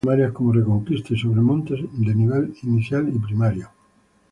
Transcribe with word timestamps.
Escuelas 0.03 0.17
primarias 0.31 0.35
como 0.35 0.51
Reconquista 0.53 1.13
y 1.13 1.17
Sobremonte 1.19 1.75
de 1.93 2.15
nivel 2.15 2.55
inicial 2.63 3.07
y 3.13 3.19
primario. 3.19 3.69